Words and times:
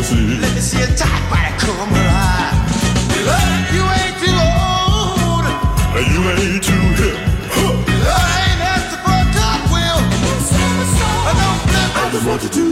see. 0.00 0.38
Let 0.40 0.54
me 0.54 0.60
see 0.60 0.82
a 0.82 0.86
tight 0.96 1.22
body 1.28 1.52
come 1.58 1.90
alive. 1.92 2.56
You 3.74 3.84
ain't 4.00 4.16
too 4.22 4.32
old. 4.32 5.44
And 5.96 6.06
you 6.14 6.20
ain't 6.32 6.62
too 6.64 6.84
hip. 6.96 7.16
Huh. 7.52 7.76
I 7.76 8.32
ain't 8.48 8.62
asked 8.72 8.96
for 9.04 9.12
a 9.12 9.26
cartwheel. 9.36 10.00
I 11.28 12.10
don't 12.10 12.26
want 12.26 12.42
you 12.42 12.48
to. 12.48 12.71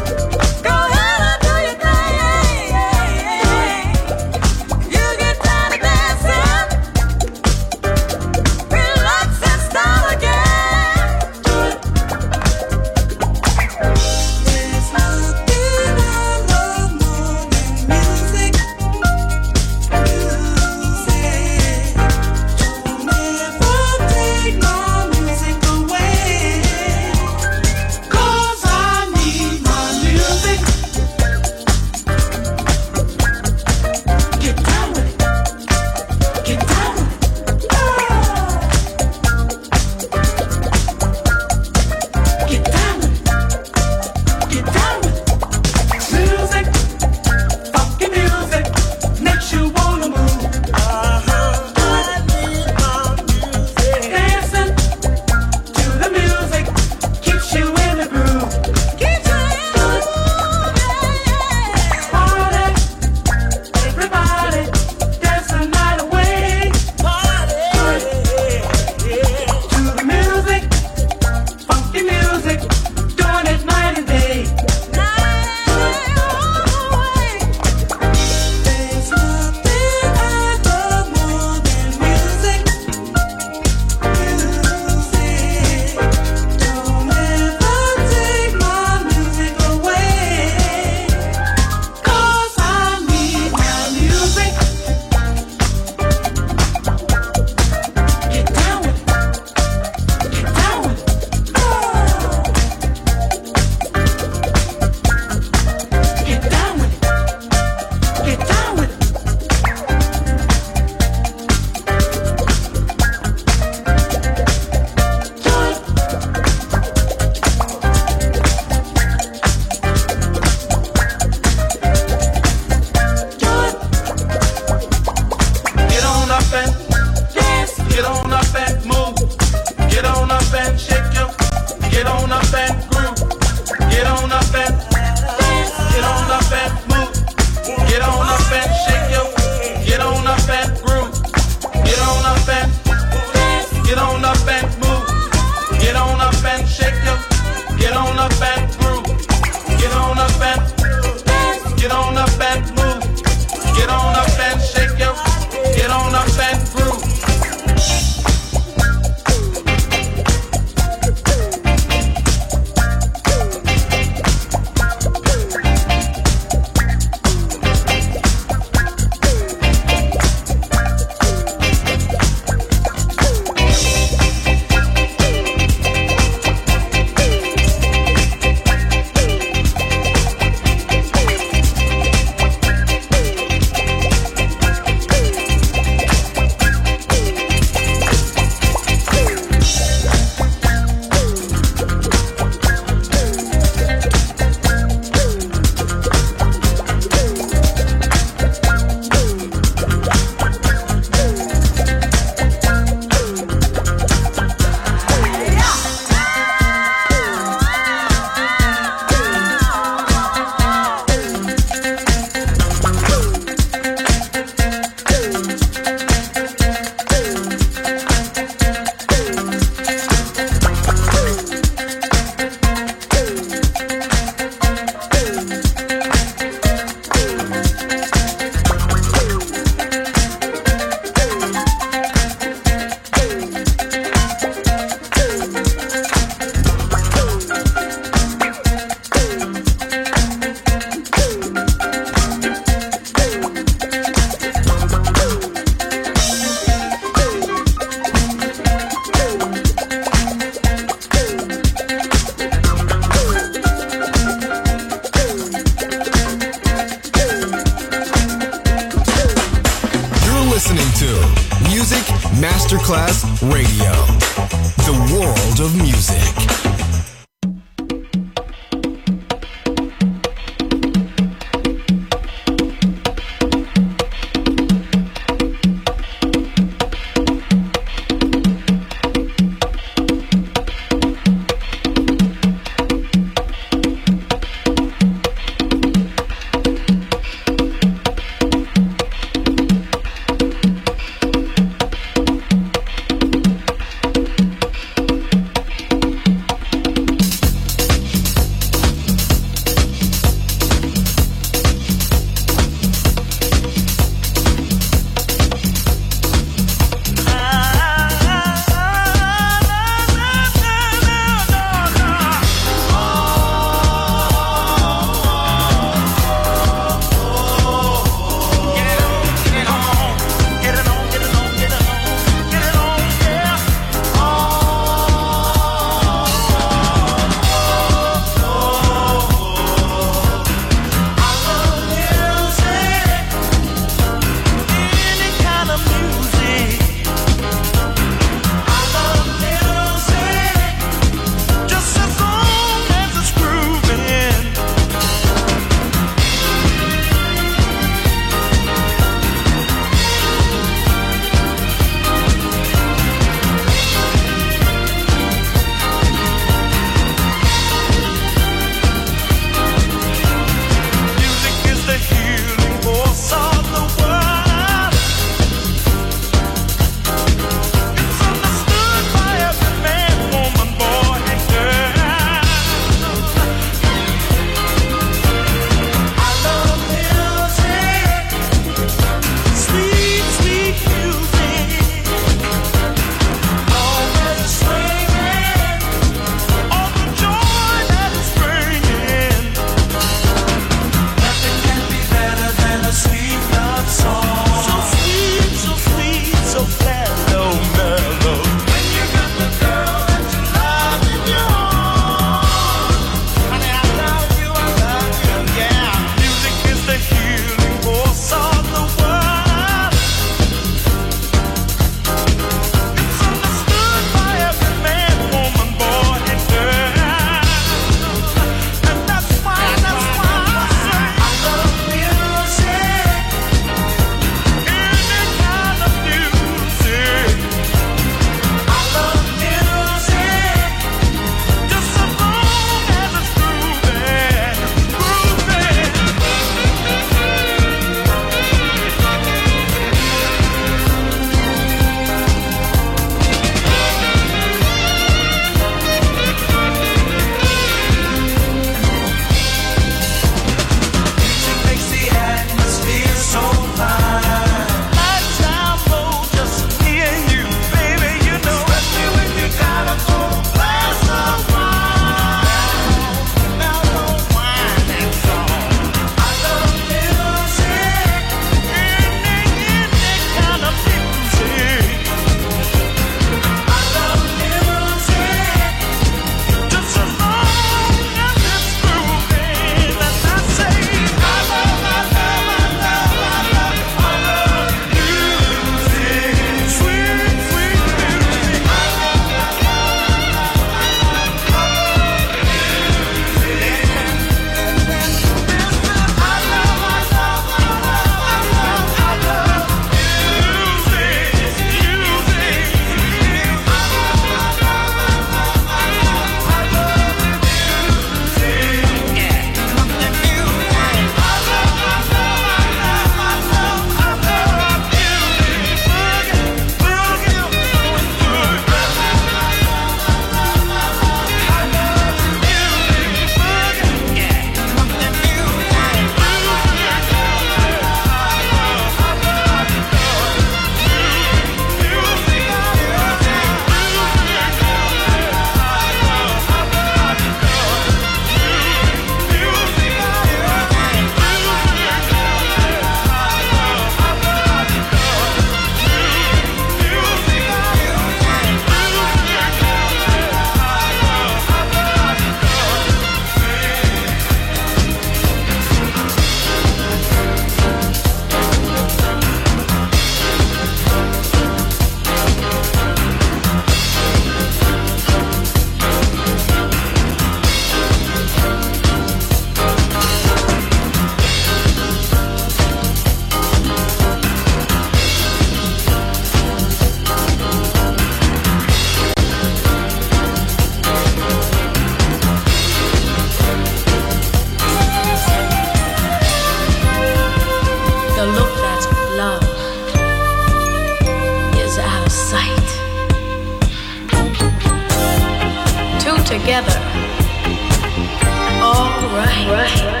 alright. 598.71 599.47
Right. 599.47 600.00